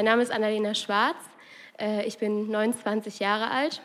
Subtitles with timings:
[0.00, 1.18] Mein Name ist Annalena Schwarz.
[1.78, 3.82] Äh, ich bin 29 Jahre alt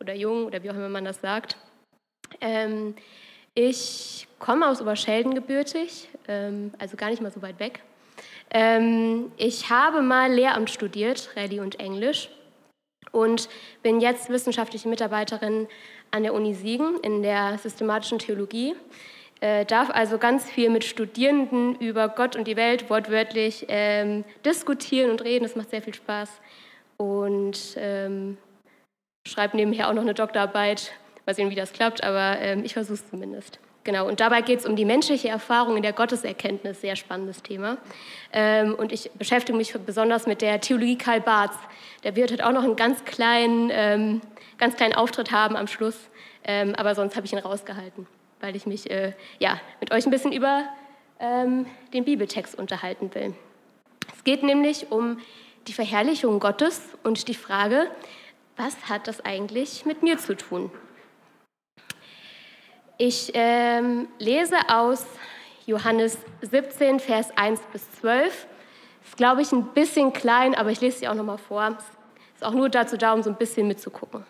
[0.00, 1.58] oder jung oder wie auch immer man das sagt.
[2.40, 2.94] Ähm,
[3.52, 7.82] ich komme aus Oberschelden gebürtig, ähm, also gar nicht mal so weit weg.
[8.50, 12.30] Ähm, ich habe mal Lehramt studiert, Rallye und Englisch,
[13.12, 13.50] und
[13.82, 15.68] bin jetzt wissenschaftliche Mitarbeiterin
[16.10, 18.74] an der Uni Siegen in der systematischen Theologie.
[19.40, 25.10] Äh, darf also ganz viel mit Studierenden über Gott und die Welt wortwörtlich ähm, diskutieren
[25.10, 25.44] und reden.
[25.44, 26.28] Das macht sehr viel Spaß.
[26.96, 28.36] Und ähm,
[29.26, 30.92] schreibe nebenher auch noch eine Doktorarbeit.
[31.24, 33.60] Mal sehen, wie das klappt, aber ähm, ich versuche es zumindest.
[33.84, 37.78] Genau, und dabei geht es um die menschliche Erfahrung in der Gotteserkenntnis, sehr spannendes Thema.
[38.32, 41.56] Ähm, und ich beschäftige mich besonders mit der Theologie Karl Barths.
[42.02, 44.20] Der wird halt auch noch einen ganz kleinen, ähm,
[44.58, 46.10] ganz kleinen Auftritt haben am Schluss,
[46.44, 48.06] ähm, aber sonst habe ich ihn rausgehalten
[48.40, 50.64] weil ich mich äh, ja, mit euch ein bisschen über
[51.20, 53.34] ähm, den Bibeltext unterhalten will.
[54.14, 55.18] Es geht nämlich um
[55.66, 57.90] die Verherrlichung Gottes und die Frage,
[58.56, 60.70] was hat das eigentlich mit mir zu tun?
[62.96, 65.06] Ich ähm, lese aus
[65.66, 68.46] Johannes 17, Vers 1 bis 12.
[69.04, 71.78] Ist, glaube ich, ein bisschen klein, aber ich lese sie auch nochmal vor.
[72.34, 74.24] Ist auch nur dazu da, um so ein bisschen mitzugucken.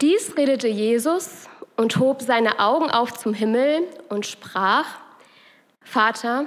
[0.00, 4.86] Dies redete Jesus und hob seine Augen auf zum Himmel und sprach,
[5.82, 6.46] Vater,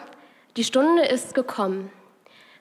[0.57, 1.89] die Stunde ist gekommen.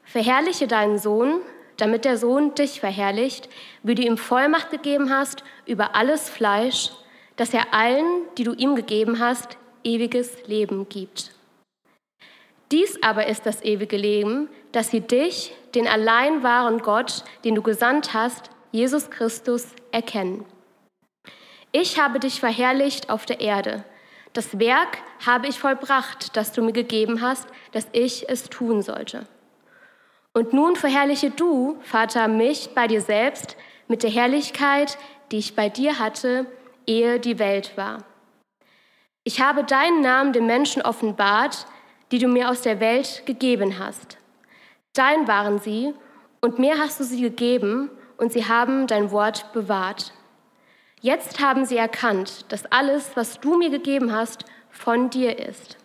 [0.05, 1.41] Verherrliche deinen Sohn,
[1.77, 3.48] damit der Sohn dich verherrlicht,
[3.83, 6.92] wie du ihm Vollmacht gegeben hast über alles Fleisch,
[7.35, 11.33] dass er allen, die du ihm gegeben hast, ewiges Leben gibt.
[12.70, 17.63] Dies aber ist das ewige Leben, dass sie dich, den allein wahren Gott, den du
[17.63, 20.45] gesandt hast, Jesus Christus, erkennen
[21.79, 23.85] ich habe dich verherrlicht auf der Erde.
[24.33, 29.27] Das Werk habe ich vollbracht, das du mir gegeben hast, dass ich es tun sollte.
[30.33, 34.97] Und nun verherrliche du, Vater, mich bei dir selbst mit der Herrlichkeit,
[35.31, 36.47] die ich bei dir hatte,
[36.87, 38.05] ehe die Welt war.
[39.25, 41.67] Ich habe deinen Namen den Menschen offenbart,
[42.11, 44.17] die du mir aus der Welt gegeben hast.
[44.95, 45.93] Dein waren sie,
[46.41, 50.14] und mir hast du sie gegeben, und sie haben dein Wort bewahrt.
[51.01, 55.77] Jetzt haben sie erkannt, dass alles, was du mir gegeben hast, von dir ist.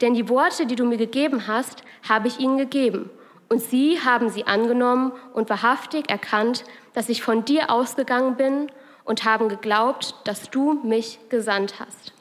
[0.00, 3.10] Denn die Worte, die du mir gegeben hast, habe ich ihnen gegeben.
[3.48, 6.64] Und sie haben sie angenommen und wahrhaftig erkannt,
[6.94, 8.70] dass ich von dir ausgegangen bin
[9.04, 12.12] und haben geglaubt, dass du mich gesandt hast.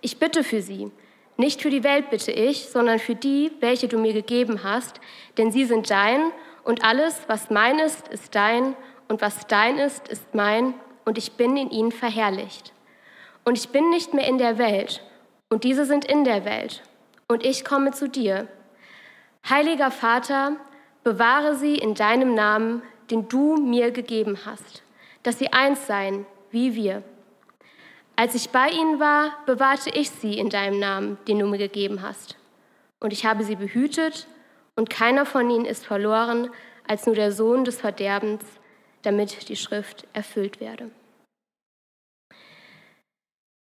[0.00, 0.90] Ich bitte für sie,
[1.36, 5.00] nicht für die Welt bitte ich, sondern für die, welche du mir gegeben hast,
[5.36, 6.32] denn sie sind dein
[6.64, 8.74] und alles, was mein ist, ist dein
[9.08, 10.74] und was dein ist, ist mein
[11.06, 12.74] und ich bin in ihnen verherrlicht.
[13.44, 15.02] Und ich bin nicht mehr in der Welt,
[15.48, 16.82] und diese sind in der Welt,
[17.28, 18.48] und ich komme zu dir.
[19.48, 20.56] Heiliger Vater,
[21.04, 24.82] bewahre sie in deinem Namen, den du mir gegeben hast,
[25.22, 27.04] dass sie eins seien, wie wir.
[28.16, 32.02] Als ich bei ihnen war, bewahrte ich sie in deinem Namen, den du mir gegeben
[32.02, 32.36] hast.
[32.98, 34.26] Und ich habe sie behütet,
[34.74, 36.50] und keiner von ihnen ist verloren,
[36.88, 38.42] als nur der Sohn des Verderbens,
[39.02, 40.90] damit die Schrift erfüllt werde.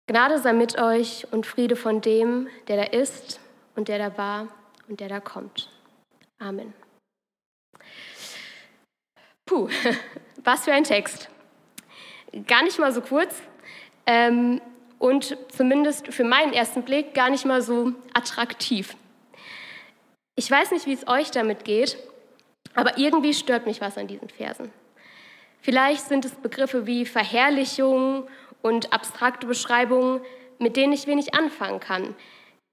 [0.08, 3.40] Gnade sei mit euch und Friede von dem, der da ist
[3.76, 4.48] und der da war
[4.88, 5.70] und der da kommt.
[6.38, 6.72] Amen.
[9.44, 9.68] Puh,
[10.44, 11.28] was für ein Text.
[12.46, 13.42] Gar nicht mal so kurz
[14.06, 14.62] ähm,
[14.98, 18.96] und zumindest für meinen ersten Blick gar nicht mal so attraktiv.
[20.36, 21.98] Ich weiß nicht, wie es euch damit geht,
[22.74, 24.72] aber irgendwie stört mich was an diesen Versen.
[25.60, 28.26] Vielleicht sind es Begriffe wie Verherrlichung
[28.62, 30.20] und abstrakte Beschreibungen,
[30.58, 32.14] mit denen ich wenig anfangen kann,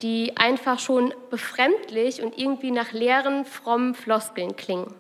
[0.02, 4.94] die einfach schon befremdlich und irgendwie nach leeren, frommen Floskeln klingen.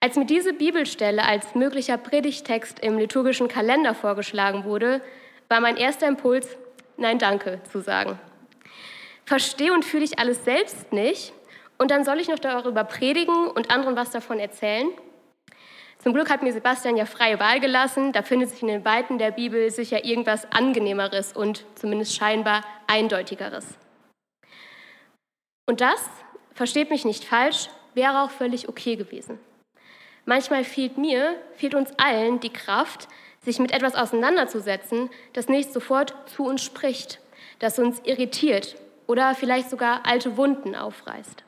[0.00, 5.00] Als mir diese Bibelstelle als möglicher Predigtext im liturgischen Kalender vorgeschlagen wurde,
[5.48, 6.56] war mein erster Impuls,
[6.96, 8.18] nein danke zu sagen.
[9.24, 11.32] Verstehe und fühle ich alles selbst nicht
[11.78, 14.88] und dann soll ich noch darüber predigen und anderen was davon erzählen?
[16.06, 18.12] Zum Glück hat mir Sebastian ja freie Wahl gelassen.
[18.12, 23.66] Da findet sich in den Weiten der Bibel sicher irgendwas Angenehmeres und zumindest scheinbar Eindeutigeres.
[25.68, 26.00] Und das,
[26.54, 29.40] versteht mich nicht falsch, wäre auch völlig okay gewesen.
[30.26, 33.08] Manchmal fehlt mir, fehlt uns allen die Kraft,
[33.40, 37.18] sich mit etwas auseinanderzusetzen, das nicht sofort zu uns spricht,
[37.58, 38.76] das uns irritiert
[39.08, 41.42] oder vielleicht sogar alte Wunden aufreißt.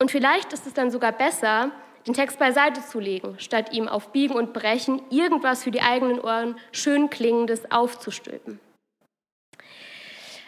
[0.00, 1.70] Und vielleicht ist es dann sogar besser,
[2.06, 6.20] den Text beiseite zu legen, statt ihm auf Biegen und Brechen irgendwas für die eigenen
[6.20, 8.60] Ohren schön klingendes aufzustülpen.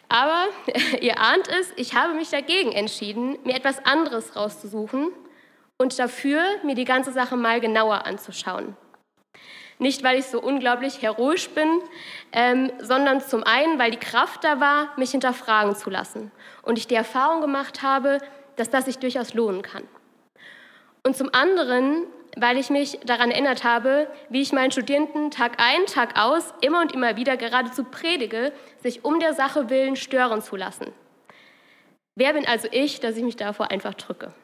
[0.08, 0.47] Aber
[1.00, 5.08] ihr ahnt es, ich habe mich dagegen entschieden, mir etwas anderes rauszusuchen
[5.79, 8.76] und dafür mir die ganze Sache mal genauer anzuschauen.
[9.79, 11.69] Nicht, weil ich so unglaublich heroisch bin,
[12.32, 16.32] ähm, sondern zum einen, weil die Kraft da war, mich hinterfragen zu lassen
[16.62, 18.19] und ich die Erfahrung gemacht habe,
[18.56, 19.87] dass das sich durchaus lohnen kann.
[21.06, 22.05] Und zum anderen,
[22.37, 26.81] weil ich mich daran erinnert habe, wie ich meinen Studierenden Tag ein, Tag aus, immer
[26.81, 30.93] und immer wieder geradezu predige, sich um der Sache willen stören zu lassen.
[32.17, 34.35] Wer bin also ich, dass ich mich davor einfach drücke?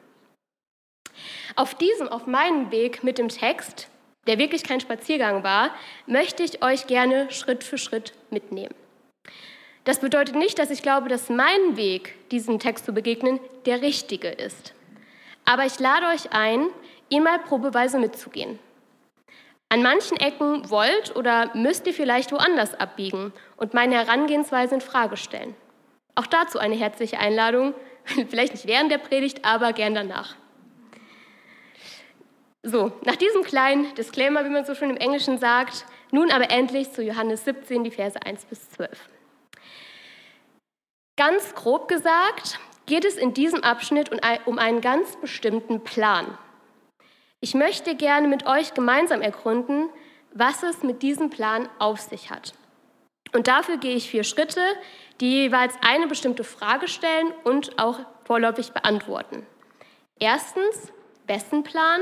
[1.57, 3.89] Auf diesem, auf meinem Weg mit dem Text,
[4.25, 5.69] der wirklich kein Spaziergang war,
[6.07, 8.73] möchte ich euch gerne Schritt für Schritt mitnehmen.
[9.83, 14.29] Das bedeutet nicht, dass ich glaube, dass mein Weg, diesem Text zu begegnen, der richtige
[14.29, 14.73] ist.
[15.45, 16.67] Aber ich lade euch ein,
[17.09, 18.59] ihn mal probeweise mitzugehen.
[19.69, 25.17] An manchen Ecken wollt oder müsst ihr vielleicht woanders abbiegen und meine Herangehensweise in Frage
[25.17, 25.55] stellen.
[26.15, 27.73] Auch dazu eine herzliche Einladung,
[28.29, 30.35] vielleicht nicht während der Predigt, aber gern danach.
[32.61, 36.91] So, nach diesem kleinen Disclaimer, wie man so schön im Englischen sagt, nun aber endlich
[36.93, 39.09] zu Johannes 17, die Verse 1 bis 12.
[41.17, 44.11] Ganz grob gesagt geht es in diesem Abschnitt
[44.45, 46.37] um einen ganz bestimmten Plan.
[47.39, 49.89] Ich möchte gerne mit euch gemeinsam ergründen,
[50.33, 52.53] was es mit diesem Plan auf sich hat.
[53.33, 54.61] Und dafür gehe ich vier Schritte,
[55.19, 59.45] die jeweils eine bestimmte Frage stellen und auch vorläufig beantworten.
[60.19, 60.93] Erstens,
[61.27, 62.01] wessen Plan?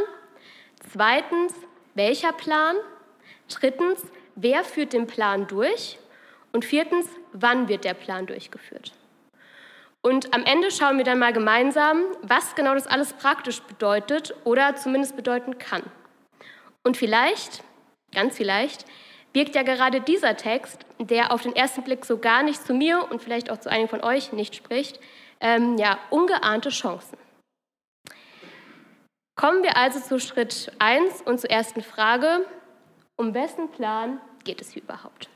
[0.91, 1.53] Zweitens,
[1.95, 2.75] welcher Plan?
[3.49, 4.01] Drittens,
[4.35, 5.97] wer führt den Plan durch?
[6.51, 8.93] Und viertens, wann wird der Plan durchgeführt?
[10.03, 14.75] Und am Ende schauen wir dann mal gemeinsam, was genau das alles praktisch bedeutet oder
[14.75, 15.83] zumindest bedeuten kann.
[16.83, 17.63] Und vielleicht,
[18.11, 18.85] ganz vielleicht,
[19.31, 23.09] birgt ja gerade dieser Text, der auf den ersten Blick so gar nicht zu mir
[23.11, 24.99] und vielleicht auch zu einigen von euch nicht spricht,
[25.39, 27.17] ähm, ja, ungeahnte Chancen.
[29.35, 32.45] Kommen wir also zu Schritt 1 und zur ersten Frage.
[33.15, 35.29] Um wessen Plan geht es hier überhaupt?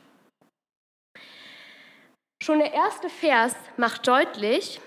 [2.42, 4.80] Schon der erste Vers macht deutlich,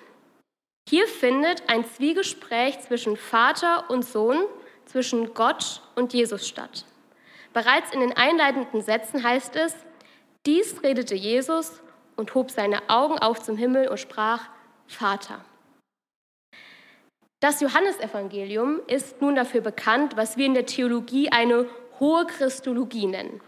[0.88, 4.46] hier findet ein Zwiegespräch zwischen Vater und Sohn,
[4.86, 6.86] zwischen Gott und Jesus statt.
[7.54, 9.76] Bereits in den einleitenden Sätzen heißt es,
[10.46, 11.82] dies redete Jesus
[12.16, 14.50] und hob seine Augen auf zum Himmel und sprach,
[14.88, 15.44] Vater.
[17.40, 21.68] Das Johannesevangelium ist nun dafür bekannt, was wir in der Theologie eine
[22.00, 23.42] hohe Christologie nennen.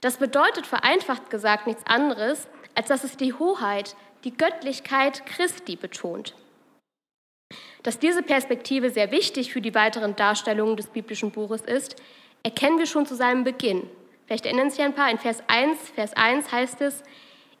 [0.00, 6.34] Das bedeutet vereinfacht gesagt nichts anderes, als dass es die Hoheit, die Göttlichkeit Christi betont.
[7.82, 11.96] Dass diese Perspektive sehr wichtig für die weiteren Darstellungen des biblischen Buches ist,
[12.42, 13.88] erkennen wir schon zu seinem Beginn.
[14.26, 17.02] Vielleicht erinnern sich ein paar, in Vers 1, Vers 1 heißt es,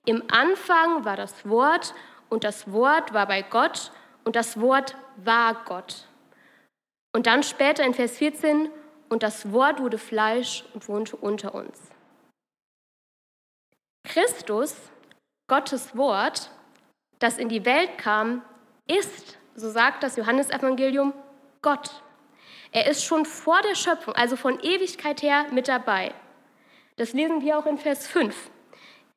[0.04, 1.94] im Anfang war das Wort
[2.28, 3.92] und das Wort war bei Gott
[4.24, 6.08] und das Wort war Gott.
[7.14, 8.70] Und dann später in Vers 14,
[9.12, 11.78] und das Wort wurde Fleisch und wohnte unter uns.
[14.04, 14.74] Christus
[15.52, 16.48] Gottes Wort,
[17.18, 18.40] das in die Welt kam,
[18.88, 21.12] ist, so sagt das Johannesevangelium,
[21.60, 21.90] Gott.
[22.70, 26.14] Er ist schon vor der Schöpfung, also von Ewigkeit her, mit dabei.
[26.96, 28.34] Das lesen wir auch in Vers 5,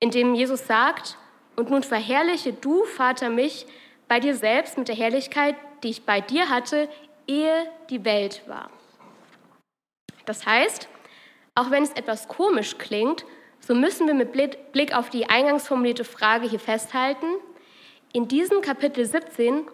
[0.01, 1.17] in dem Jesus sagt,
[1.55, 3.65] und nun verherrliche du, Vater, mich
[4.09, 6.89] bei dir selbst mit der Herrlichkeit, die ich bei dir hatte,
[7.27, 8.69] ehe die Welt war.
[10.25, 10.89] Das heißt,
[11.55, 13.23] auch wenn es etwas komisch klingt,
[13.65, 17.25] so müssen wir mit Blick auf die eingangs formulierte Frage hier festhalten,
[18.13, 19.67] in diesem Kapitel 17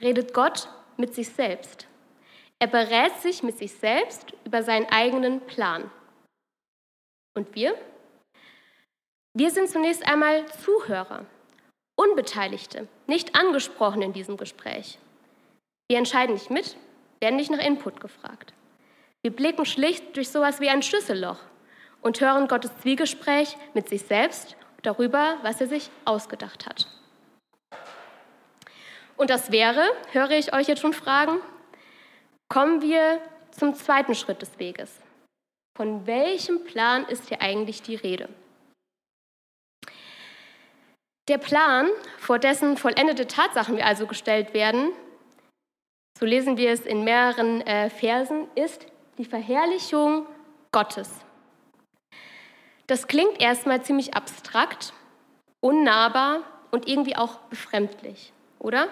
[0.00, 1.86] redet Gott mit sich selbst.
[2.58, 5.90] Er berät sich mit sich selbst über seinen eigenen Plan.
[7.36, 7.74] Und wir?
[9.34, 11.26] Wir sind zunächst einmal Zuhörer,
[11.96, 14.98] Unbeteiligte, nicht angesprochen in diesem Gespräch.
[15.88, 16.76] Wir entscheiden nicht mit,
[17.20, 18.54] werden nicht nach Input gefragt.
[19.22, 21.38] Wir blicken schlicht durch sowas wie ein Schlüsselloch
[22.04, 26.86] und hören Gottes Zwiegespräch mit sich selbst darüber, was er sich ausgedacht hat.
[29.16, 29.82] Und das wäre,
[30.12, 31.38] höre ich euch jetzt schon fragen,
[32.48, 33.20] kommen wir
[33.52, 35.00] zum zweiten Schritt des Weges.
[35.76, 38.28] Von welchem Plan ist hier eigentlich die Rede?
[41.28, 44.92] Der Plan, vor dessen vollendete Tatsachen wir also gestellt werden,
[46.18, 50.26] so lesen wir es in mehreren äh, Versen, ist die Verherrlichung
[50.70, 51.23] Gottes.
[52.86, 54.92] Das klingt erstmal ziemlich abstrakt,
[55.60, 58.88] unnahbar und irgendwie auch befremdlich, oder?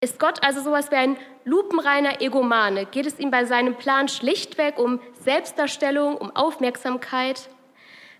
[0.00, 2.86] Ist Gott also sowas wie ein lupenreiner Egomane?
[2.86, 7.48] Geht es ihm bei seinem Plan schlichtweg um Selbstdarstellung, um Aufmerksamkeit?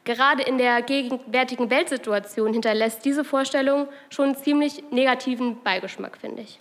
[0.04, 6.60] Gerade in der gegenwärtigen Weltsituation hinterlässt diese Vorstellung schon einen ziemlich negativen Beigeschmack, finde ich.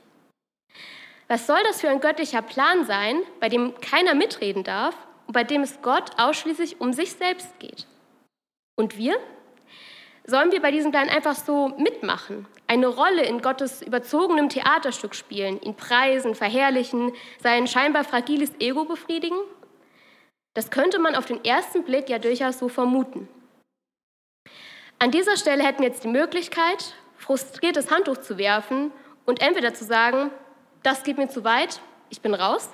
[1.28, 4.96] Was soll das für ein göttlicher Plan sein, bei dem keiner mitreden darf
[5.28, 7.88] bei dem es Gott ausschließlich um sich selbst geht?
[8.76, 9.18] Und wir?
[10.28, 15.62] Sollen wir bei diesem Plan einfach so mitmachen, eine Rolle in Gottes überzogenem Theaterstück spielen,
[15.62, 19.38] ihn preisen, verherrlichen, sein scheinbar fragiles Ego befriedigen?
[20.56, 23.28] Das könnte man auf den ersten Blick ja durchaus so vermuten.
[24.98, 28.92] An dieser Stelle hätten wir jetzt die Möglichkeit, frustriert das Handtuch zu werfen
[29.26, 30.32] und entweder zu sagen,
[30.82, 32.70] das geht mir zu weit, ich bin raus,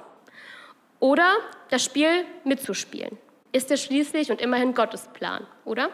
[1.01, 1.35] oder
[1.69, 3.17] das Spiel mitzuspielen.
[3.51, 5.89] Ist ja schließlich und immerhin Gottes Plan, oder?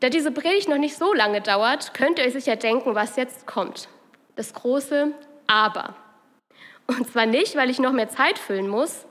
[0.00, 3.46] Da diese Predigt noch nicht so lange dauert, könnt ihr euch sicher denken, was jetzt
[3.46, 3.88] kommt.
[4.34, 5.12] Das große
[5.46, 5.94] Aber.
[6.86, 9.06] Und zwar nicht, weil ich noch mehr Zeit füllen muss,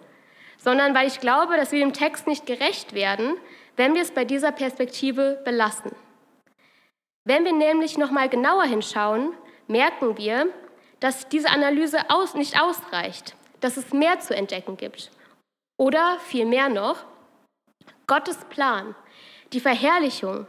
[0.57, 3.35] sondern weil ich glaube, dass wir dem Text nicht gerecht werden,
[3.75, 5.91] wenn wir es bei dieser Perspektive belassen.
[7.23, 9.33] Wenn wir nämlich noch mal genauer hinschauen,
[9.67, 10.47] merken wir,
[10.99, 15.11] dass diese Analyse aus, nicht ausreicht, dass es mehr zu entdecken gibt.
[15.77, 17.03] Oder viel mehr noch,
[18.07, 18.95] Gottes Plan,
[19.53, 20.47] die Verherrlichung,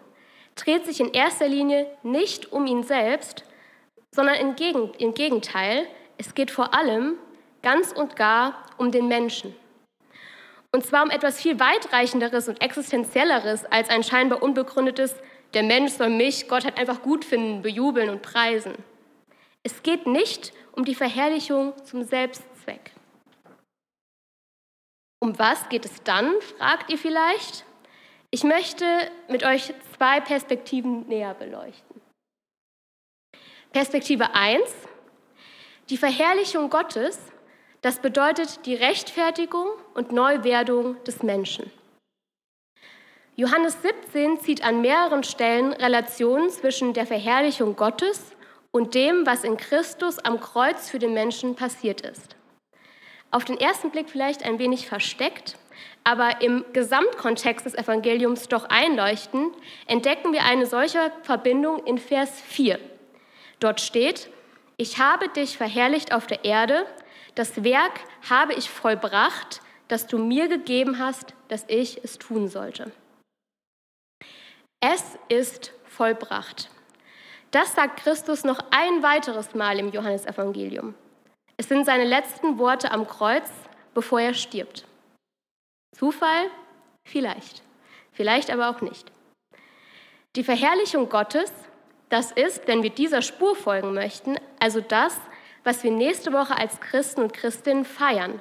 [0.55, 3.45] dreht sich in erster Linie nicht um ihn selbst,
[4.15, 4.55] sondern im
[5.15, 5.87] Gegenteil,
[6.19, 7.17] es geht vor allem
[7.63, 9.55] ganz und gar um den Menschen.
[10.73, 15.15] Und zwar um etwas viel weitreichenderes und existenzielleres als ein scheinbar unbegründetes,
[15.55, 18.75] der Mensch soll mich, Gott hat einfach gut finden, bejubeln und preisen.
[19.63, 22.93] Es geht nicht um die Verherrlichung zum Selbstzweck.
[25.21, 27.65] Um was geht es dann, fragt ihr vielleicht?
[28.31, 28.85] Ich möchte
[29.29, 32.01] mit euch zwei Perspektiven näher beleuchten.
[33.73, 34.63] Perspektive 1,
[35.89, 37.19] die Verherrlichung Gottes
[37.83, 41.71] das bedeutet die Rechtfertigung und Neuwerdung des Menschen.
[43.37, 48.33] Johannes 17 zieht an mehreren Stellen Relationen zwischen der Verherrlichung Gottes
[48.73, 52.36] und dem, was in Christus am Kreuz für den Menschen passiert ist.
[53.37, 55.59] Auf den ersten Blick vielleicht ein wenig versteckt,
[56.05, 59.55] aber im Gesamtkontext des Evangeliums doch einleuchtend,
[59.87, 62.79] entdecken wir eine solche Verbindung in Vers 4.
[63.61, 64.31] Dort steht,
[64.79, 66.87] ich habe dich verherrlicht auf der Erde,
[67.35, 72.91] das Werk habe ich vollbracht, das du mir gegeben hast, dass ich es tun sollte.
[74.81, 76.71] Es ist vollbracht.
[77.51, 80.95] Das sagt Christus noch ein weiteres Mal im Johannesevangelium.
[81.59, 83.51] Es sind seine letzten Worte am Kreuz,
[83.95, 84.87] bevor er stirbt.
[85.93, 86.51] Zufall?
[87.07, 87.63] Vielleicht.
[88.13, 89.11] Vielleicht aber auch nicht.
[90.37, 91.51] Die Verherrlichung Gottes,
[92.11, 95.19] das ist, wenn wir dieser Spur folgen möchten, also das,
[95.65, 98.41] was wir nächste Woche als Christen und Christinnen feiern.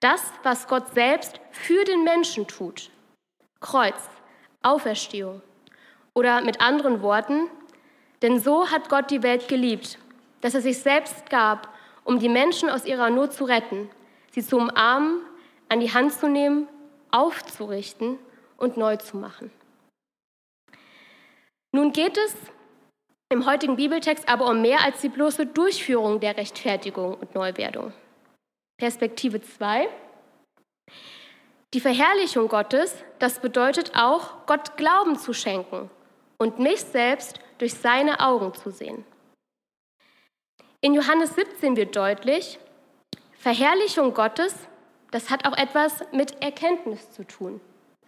[0.00, 2.90] Das, was Gott selbst für den Menschen tut.
[3.60, 4.08] Kreuz,
[4.62, 5.42] Auferstehung.
[6.14, 7.50] Oder mit anderen Worten,
[8.22, 9.98] denn so hat Gott die Welt geliebt,
[10.40, 11.68] dass er sich selbst gab,
[12.04, 13.90] um die Menschen aus ihrer Not zu retten,
[14.30, 15.20] sie zu umarmen,
[15.68, 16.68] an die Hand zu nehmen,
[17.10, 18.18] aufzurichten
[18.56, 19.50] und neu zu machen.
[21.72, 22.34] Nun geht es
[23.28, 27.92] im heutigen Bibeltext aber um mehr als die bloße Durchführung der Rechtfertigung und Neuwerdung.
[28.76, 29.88] Perspektive 2.
[31.72, 35.88] Die Verherrlichung Gottes, das bedeutet auch, Gott Glauben zu schenken
[36.38, 39.04] und mich selbst durch seine Augen zu sehen.
[40.82, 42.58] In Johannes 17 wird deutlich,
[43.32, 44.54] Verherrlichung Gottes,
[45.10, 47.60] das hat auch etwas mit Erkenntnis zu tun,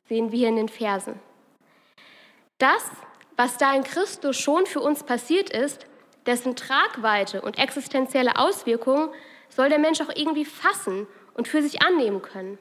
[0.08, 1.20] sehen wir hier in den Versen.
[2.56, 2.82] Das,
[3.36, 5.84] was da in Christus schon für uns passiert ist,
[6.24, 9.10] dessen Tragweite und existenzielle Auswirkungen
[9.50, 12.56] soll der Mensch auch irgendwie fassen und für sich annehmen können.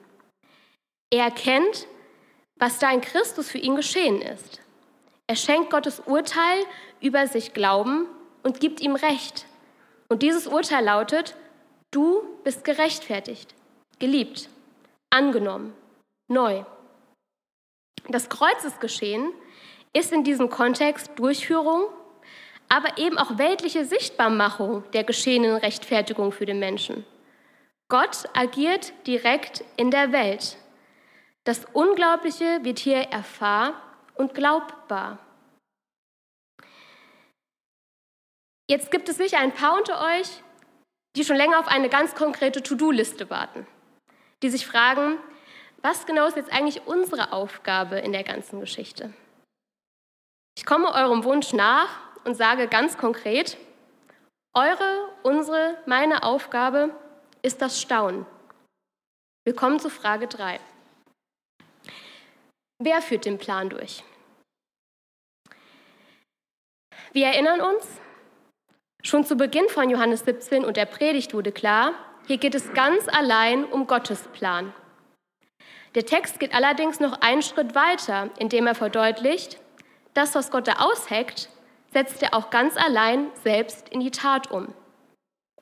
[1.09, 1.87] Er erkennt,
[2.57, 4.59] was da in Christus für ihn geschehen ist.
[5.27, 6.65] Er schenkt Gottes Urteil
[6.99, 8.07] über sich Glauben
[8.43, 9.45] und gibt ihm Recht.
[10.11, 11.37] Und dieses Urteil lautet,
[11.89, 13.55] du bist gerechtfertigt,
[13.97, 14.49] geliebt,
[15.09, 15.73] angenommen,
[16.27, 16.65] neu.
[18.09, 19.31] Das Kreuz ist geschehen,
[19.93, 21.85] ist in diesem Kontext Durchführung,
[22.67, 27.05] aber eben auch weltliche Sichtbarmachung der geschehenen Rechtfertigung für den Menschen.
[27.87, 30.57] Gott agiert direkt in der Welt.
[31.45, 33.81] Das Unglaubliche wird hier erfahr
[34.15, 35.19] und glaubbar.
[38.71, 40.29] Jetzt gibt es sicher ein paar unter euch,
[41.17, 43.67] die schon länger auf eine ganz konkrete To-Do-Liste warten,
[44.41, 45.17] die sich fragen,
[45.81, 49.13] was genau ist jetzt eigentlich unsere Aufgabe in der ganzen Geschichte?
[50.57, 51.89] Ich komme eurem Wunsch nach
[52.23, 53.57] und sage ganz konkret,
[54.53, 56.95] eure, unsere, meine Aufgabe
[57.41, 58.25] ist das Staunen.
[59.43, 60.61] Wir kommen zu Frage 3.
[62.81, 64.01] Wer führt den Plan durch?
[67.11, 67.85] Wir erinnern uns,
[69.03, 71.93] schon zu Beginn von Johannes 17 und der Predigt wurde klar,
[72.27, 74.73] hier geht es ganz allein um Gottes Plan.
[75.95, 79.59] Der Text geht allerdings noch einen Schritt weiter, indem er verdeutlicht,
[80.13, 81.49] das, was Gott da ausheckt,
[81.93, 84.73] setzt er auch ganz allein selbst in die Tat um.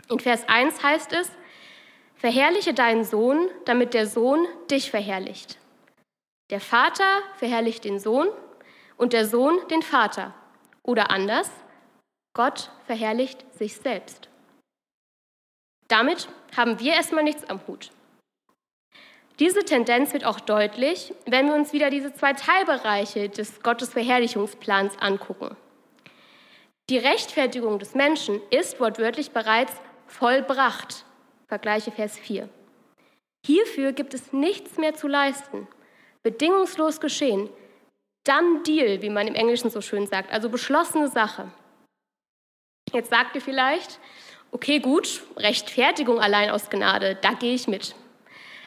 [0.10, 1.32] In Vers 1 heißt es,
[2.16, 5.58] Verherrliche deinen Sohn, damit der Sohn dich verherrlicht.
[6.50, 8.28] Der Vater verherrlicht den Sohn
[8.98, 10.34] und der Sohn den Vater.
[10.84, 11.50] Oder anders,
[12.34, 14.30] Gott verherrlicht sich selbst.
[15.88, 17.92] Damit haben wir erstmal nichts am Hut.
[19.40, 25.56] Diese Tendenz wird auch deutlich, wenn wir uns wieder diese zwei Teilbereiche des Gottesverherrlichungsplans angucken.
[26.90, 29.74] Die Rechtfertigung des Menschen ist wortwörtlich bereits
[30.08, 31.06] vollbracht.
[31.48, 32.50] Vergleiche Vers 4.
[33.46, 35.68] Hierfür gibt es nichts mehr zu leisten.
[36.24, 37.50] Bedingungslos geschehen.
[38.26, 41.50] Done deal, wie man im Englischen so schön sagt, also beschlossene Sache.
[42.92, 44.00] Jetzt sagt ihr vielleicht,
[44.52, 47.96] okay, gut, Rechtfertigung allein aus Gnade, da gehe ich mit.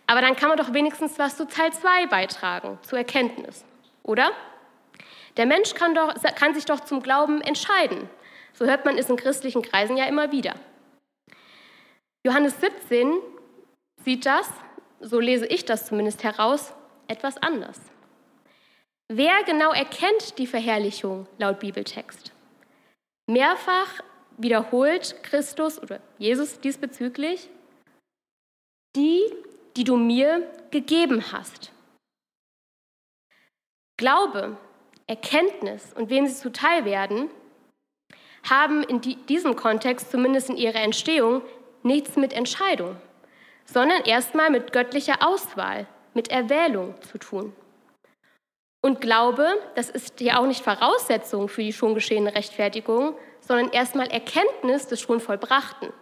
[0.07, 3.65] Aber dann kann man doch wenigstens was zu Teil 2 beitragen, zur Erkenntnis,
[4.03, 4.31] oder?
[5.37, 8.09] Der Mensch kann, doch, kann sich doch zum Glauben entscheiden.
[8.53, 10.55] So hört man es in christlichen Kreisen ja immer wieder.
[12.25, 13.15] Johannes 17
[14.05, 14.49] sieht das,
[15.01, 16.75] so lese ich das zumindest heraus,
[17.09, 17.81] etwas anders.
[19.09, 22.33] Wer genau erkennt die Verherrlichung laut Bibeltext?
[23.27, 24.01] Mehrfach
[24.39, 27.49] wiederholt Christus oder Jesus diesbezüglich,
[28.97, 29.23] die,
[29.77, 31.73] die du mir gegeben hast.
[33.97, 34.57] Glaube,
[35.07, 37.31] Erkenntnis und wem sie zuteil werden,
[38.49, 41.43] haben in diesem Kontext, zumindest in ihrer Entstehung,
[41.83, 42.97] nichts mit Entscheidung,
[43.65, 47.53] sondern erstmal mit göttlicher Auswahl, mit Erwählung zu tun.
[48.85, 54.07] Und Glaube, das ist ja auch nicht Voraussetzung für die schon geschehene Rechtfertigung, sondern erstmal
[54.09, 55.93] Erkenntnis des schon Vollbrachten.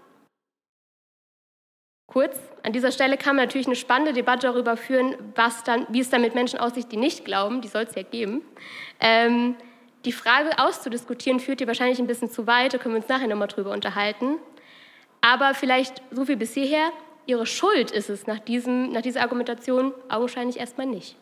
[2.07, 6.01] Kurz, an dieser Stelle kann man natürlich eine spannende Debatte darüber führen, was dann, wie
[6.01, 8.43] es dann mit Menschen aussieht, die nicht glauben, die soll es ja geben.
[8.99, 9.55] Ähm,
[10.05, 13.29] die Frage auszudiskutieren führt dir wahrscheinlich ein bisschen zu weit, da können wir uns nachher
[13.29, 14.39] nochmal drüber unterhalten.
[15.21, 16.91] Aber vielleicht so viel bis hierher,
[17.27, 21.17] ihre Schuld ist es nach, diesem, nach dieser Argumentation augenscheinlich erstmal nicht.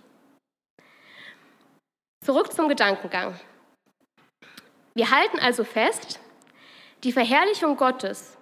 [2.24, 3.38] Zurück zum Gedankengang.
[4.98, 6.18] Wir halten also fest,
[7.04, 8.36] die Verherrlichung Gottes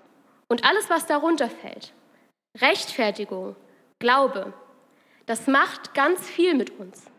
[0.49, 1.93] und alles, was darunter fällt,
[2.57, 3.55] Rechtfertigung,
[3.99, 4.55] Glaube,
[5.27, 7.11] das macht ganz viel mit uns.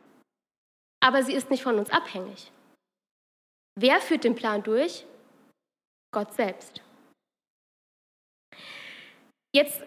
[1.05, 2.51] Aber sie ist nicht von uns abhängig.
[3.79, 5.05] Wer führt den Plan durch?
[6.11, 6.81] Gott selbst.
[9.55, 9.83] Jetzt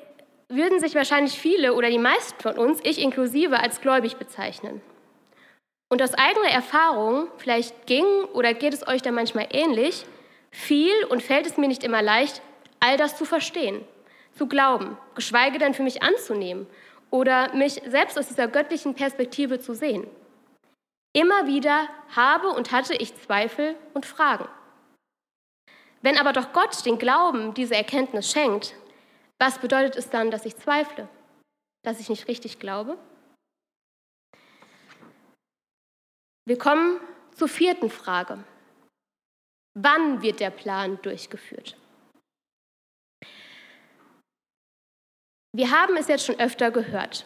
[0.48, 4.80] würden sich wahrscheinlich viele oder die meisten von uns, ich inklusive, als gläubig bezeichnen.
[5.90, 10.06] Und aus eigener Erfahrung, vielleicht ging oder geht es euch da manchmal ähnlich,
[10.50, 12.40] fiel und fällt es mir nicht immer leicht,
[12.80, 13.84] all das zu verstehen
[14.40, 16.66] zu glauben, geschweige denn für mich anzunehmen
[17.10, 20.06] oder mich selbst aus dieser göttlichen Perspektive zu sehen.
[21.12, 24.48] Immer wieder habe und hatte ich Zweifel und Fragen.
[26.02, 28.74] Wenn aber doch Gott den Glauben diese Erkenntnis schenkt,
[29.38, 31.08] was bedeutet es dann, dass ich zweifle?
[31.82, 32.96] Dass ich nicht richtig glaube?
[36.50, 36.98] Wir kommen
[37.36, 38.42] zur vierten Frage.
[39.78, 41.76] Wann wird der Plan durchgeführt?
[45.52, 47.24] Wir haben es jetzt schon öfter gehört.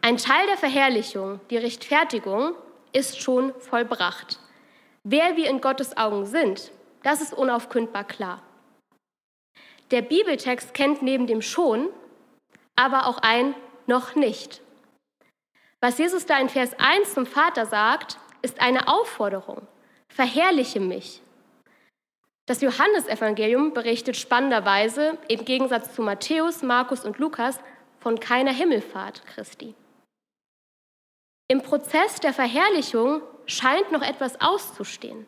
[0.00, 2.54] Ein Teil der Verherrlichung, die Rechtfertigung,
[2.94, 4.40] ist schon vollbracht.
[5.04, 8.42] Wer wir in Gottes Augen sind, das ist unaufkündbar klar.
[9.90, 11.90] Der Bibeltext kennt neben dem schon
[12.76, 13.54] aber auch ein
[13.86, 14.62] noch nicht.
[15.82, 19.66] Was Jesus da in Vers 1 zum Vater sagt, ist eine Aufforderung.
[20.08, 21.22] Verherrliche mich.
[22.46, 27.60] Das Johannesevangelium berichtet spannenderweise im Gegensatz zu Matthäus, Markus und Lukas
[28.00, 29.74] von keiner Himmelfahrt Christi.
[31.48, 35.26] Im Prozess der Verherrlichung scheint noch etwas auszustehen.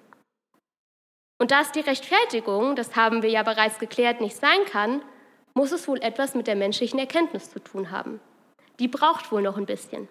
[1.39, 5.03] Und da es die Rechtfertigung, das haben wir ja bereits geklärt, nicht sein kann,
[5.55, 8.21] muss es wohl etwas mit der menschlichen Erkenntnis zu tun haben.
[8.79, 10.09] Die braucht wohl noch ein bisschen.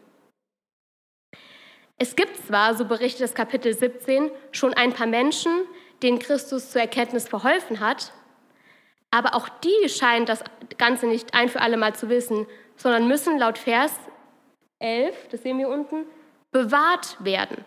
[1.98, 5.52] Es gibt zwar, so berichtet das Kapitel 17, schon ein paar Menschen,
[6.02, 8.12] denen Christus zur Erkenntnis verholfen hat,
[9.12, 10.44] aber auch die scheinen das
[10.78, 13.94] Ganze nicht ein für alle Mal zu wissen, sondern müssen laut Vers
[14.80, 16.06] 11, das sehen wir unten,
[16.52, 17.64] bewahrt werden.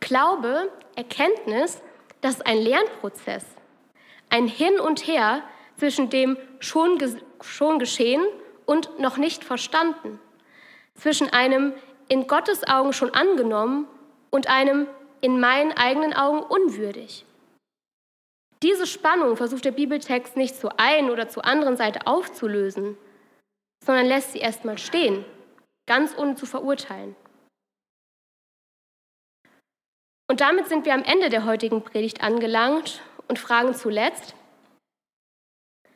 [0.00, 1.80] Glaube, Erkenntnis,
[2.20, 3.44] das ist ein Lernprozess,
[4.30, 5.42] ein Hin und Her
[5.78, 6.98] zwischen dem schon,
[7.40, 8.24] schon geschehen
[8.66, 10.18] und noch nicht verstanden,
[10.94, 11.72] zwischen einem
[12.08, 13.86] in Gottes Augen schon angenommen
[14.30, 14.86] und einem
[15.20, 17.24] in meinen eigenen Augen unwürdig.
[18.62, 22.96] Diese Spannung versucht der Bibeltext nicht zur einen oder zur anderen Seite aufzulösen,
[23.84, 25.24] sondern lässt sie erstmal stehen,
[25.86, 27.14] ganz ohne zu verurteilen.
[30.28, 34.34] Und damit sind wir am Ende der heutigen Predigt angelangt und fragen zuletzt,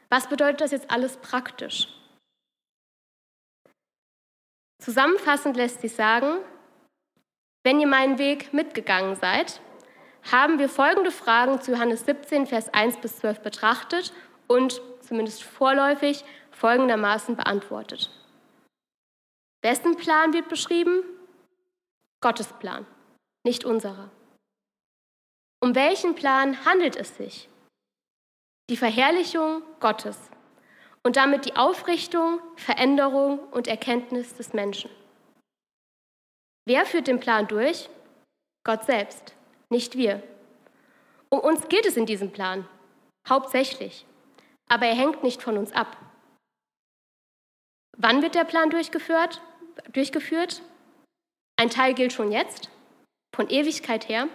[0.08, 1.88] was bedeutet das jetzt alles praktisch?
[4.80, 6.38] Zusammenfassend lässt sich sagen,
[7.62, 9.60] wenn ihr meinen Weg mitgegangen seid,
[10.32, 14.14] haben wir folgende Fragen zu Johannes 17, Vers 1 bis 12 betrachtet
[14.46, 18.10] und zumindest vorläufig folgendermaßen beantwortet.
[19.62, 21.02] Wessen Plan wird beschrieben?
[22.22, 22.86] Gottes Plan,
[23.44, 24.10] nicht unserer.
[25.62, 27.50] Um welchen Plan handelt es sich?
[28.70, 30.30] Die Verherrlichung Gottes
[31.02, 34.90] und damit die Aufrichtung, Veränderung und Erkenntnis des Menschen.
[36.66, 37.88] Wer führt den Plan durch?
[38.64, 39.34] Gott selbst,
[39.70, 40.22] nicht wir.
[41.30, 42.68] Um uns geht es in diesem Plan,
[43.28, 44.04] hauptsächlich,
[44.68, 45.96] aber er hängt nicht von uns ab.
[47.96, 49.40] Wann wird der Plan durchgeführt?
[49.92, 50.62] durchgeführt?
[51.56, 52.70] Ein Teil gilt schon jetzt,
[53.34, 54.28] von Ewigkeit her,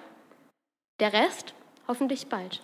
[1.00, 1.54] der Rest
[1.88, 2.62] hoffentlich bald.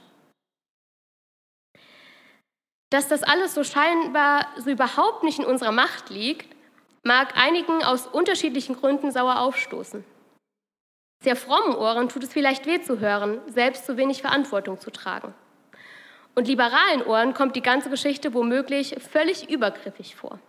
[2.91, 6.55] Dass das alles so scheinbar so überhaupt nicht in unserer Macht liegt,
[7.03, 10.03] mag einigen aus unterschiedlichen Gründen sauer aufstoßen.
[11.23, 15.33] Sehr frommen Ohren tut es vielleicht weh zu hören, selbst zu wenig Verantwortung zu tragen.
[16.35, 20.39] Und liberalen Ohren kommt die ganze Geschichte womöglich völlig übergriffig vor.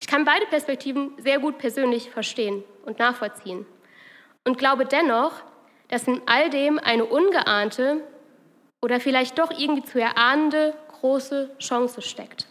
[0.00, 3.66] Ich kann beide Perspektiven sehr gut persönlich verstehen und nachvollziehen
[4.44, 5.32] und glaube dennoch,
[5.88, 8.02] dass in all dem eine ungeahnte
[8.82, 10.74] oder vielleicht doch irgendwie zu erahnende
[11.04, 12.46] große Chance steckt.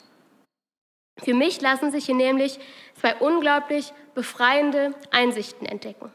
[1.24, 2.60] Für mich lassen sich hier nämlich
[2.94, 6.12] zwei unglaublich befreiende Einsichten entdecken.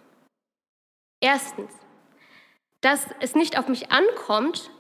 [1.21, 1.73] Erstens,
[2.81, 4.71] dass es nicht auf mich ankommt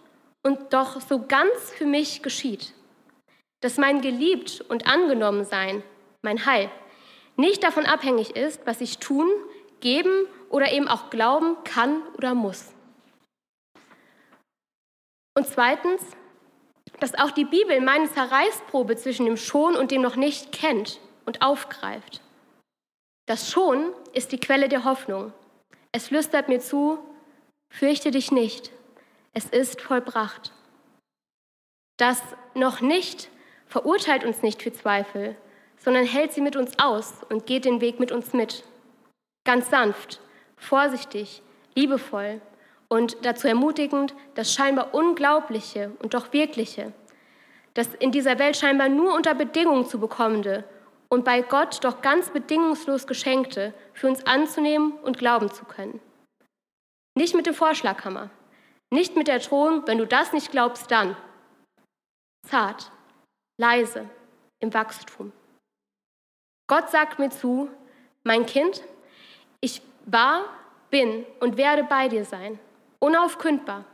[0.45, 2.75] und doch so ganz für mich geschieht.
[3.61, 5.83] Dass mein geliebt und angenommen sein,
[6.23, 6.71] mein Heil,
[7.35, 9.29] nicht davon abhängig ist, was ich tun,
[9.81, 12.73] geben oder eben auch glauben kann oder muss.
[15.37, 16.03] Und zweitens,
[17.01, 21.43] dass auch die Bibel meine Zerreißprobe zwischen dem Schon und dem noch nicht kennt und
[21.43, 22.21] aufgreift.
[23.27, 25.33] Das Schon ist die Quelle der Hoffnung.
[25.93, 26.99] Es flüstert mir zu,
[27.71, 28.73] fürchte dich nicht,
[29.35, 30.53] es ist vollbracht.
[31.99, 32.23] Das
[32.55, 33.29] noch nicht
[33.67, 35.37] verurteilt uns nicht für Zweifel,
[35.79, 38.65] sondern hält sie mit uns aus und geht den Weg mit uns mit.
[39.45, 40.21] Ganz sanft,
[40.57, 41.43] vorsichtig,
[41.75, 42.41] liebevoll
[42.89, 46.93] und dazu ermutigend, das scheinbar Unglaubliche und doch Wirkliche,
[47.75, 50.65] das in dieser Welt scheinbar nur unter Bedingungen zu bekommende
[51.09, 56.01] und bei Gott doch ganz bedingungslos Geschenkte für uns anzunehmen und glauben zu können.
[57.15, 58.31] Nicht mit dem Vorschlaghammer,
[58.91, 61.17] nicht mit der Drohung, wenn du das nicht glaubst, dann.
[62.47, 62.91] Zart,
[63.59, 64.09] leise,
[64.61, 65.33] im Wachstum.
[66.69, 67.71] Gott sagt mir zu,
[68.25, 68.83] mein Kind,
[69.61, 70.45] ich war,
[70.91, 72.59] bin und werde bei dir sein,
[73.01, 73.85] unaufkündbar,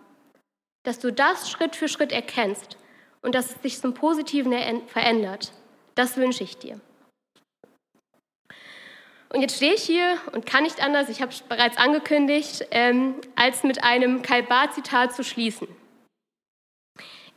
[0.85, 2.77] dass du das Schritt für Schritt erkennst
[3.23, 4.53] und dass es sich zum Positiven
[4.87, 5.53] verändert.
[5.95, 6.81] Das wünsche ich dir.
[9.35, 13.17] Und jetzt stehe ich hier und kann nicht anders, ich habe es bereits angekündigt, ähm,
[13.35, 15.67] als mit einem Kalbar-Zitat zu schließen.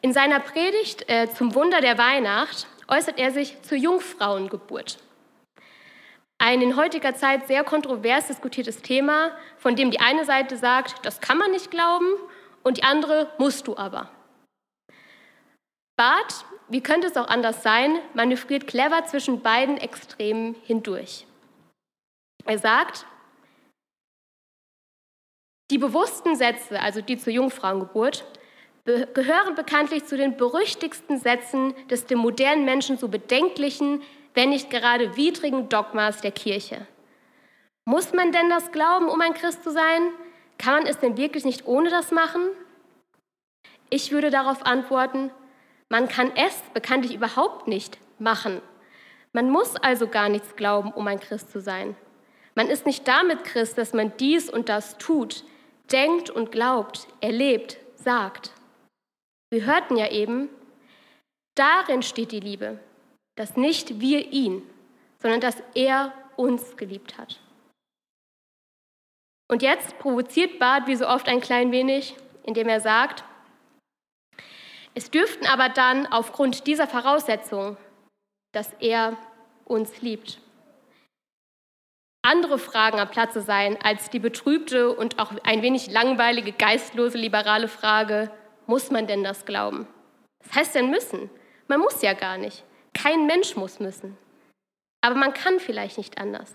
[0.01, 4.99] In seiner Predigt äh, zum Wunder der Weihnacht äußert er sich zur Jungfrauengeburt.
[6.39, 11.19] Ein in heutiger Zeit sehr kontrovers diskutiertes Thema, von dem die eine Seite sagt, das
[11.19, 12.07] kann man nicht glauben
[12.63, 14.11] und die andere musst du aber.
[15.97, 21.25] Barth, wie könnte es auch anders sein, manövriert clever zwischen beiden Extremen hindurch.
[22.45, 23.07] Er sagt,
[25.71, 28.25] die bewussten Sätze, also die zur Jungfrauengeburt,
[28.85, 34.01] gehören bekanntlich zu den berüchtigsten Sätzen des dem modernen Menschen so bedenklichen,
[34.37, 36.85] wenn nicht gerade widrigen Dogmas der Kirche.
[37.85, 40.11] Muss man denn das glauben, um ein Christ zu sein?
[40.59, 42.43] Kann man es denn wirklich nicht ohne das machen?
[43.89, 45.31] Ich würde darauf antworten,
[45.89, 48.61] man kann es bekanntlich überhaupt nicht machen.
[49.33, 51.95] Man muss also gar nichts glauben, um ein Christ zu sein.
[52.53, 55.43] Man ist nicht damit Christ, dass man dies und das tut.
[55.91, 58.51] denkt und glaubt, erlebt, sagt.
[59.49, 60.49] Wir hörten ja eben,
[61.55, 62.77] darin steht die Liebe,
[63.37, 64.61] dass nicht wir ihn,
[65.19, 67.39] sondern dass er uns geliebt hat.
[69.49, 73.23] Und jetzt provoziert Barth wie so oft ein klein wenig, indem er sagt,
[74.93, 77.77] es dürften aber dann aufgrund dieser Voraussetzung,
[78.51, 79.15] dass er
[79.65, 80.41] uns liebt,
[82.23, 87.69] andere Fragen am Platze sein als die betrübte und auch ein wenig langweilige, geistlose, liberale
[87.69, 88.31] Frage,
[88.65, 89.87] muss man denn das glauben?
[90.43, 91.29] Was heißt denn müssen?
[91.67, 92.65] Man muss ja gar nicht.
[92.97, 94.17] Kein Mensch muss müssen.
[95.01, 96.53] Aber man kann vielleicht nicht anders.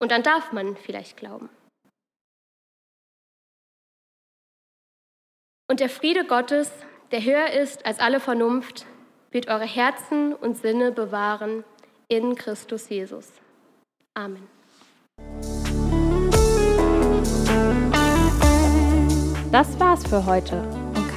[0.00, 1.50] Und dann darf man vielleicht glauben.
[5.68, 6.72] Und der Friede Gottes,
[7.10, 8.86] der höher ist als alle Vernunft,
[9.30, 11.64] wird eure Herzen und Sinne bewahren
[12.08, 13.30] in Christus Jesus.
[14.14, 14.48] Amen.
[19.52, 20.79] Das war's für heute.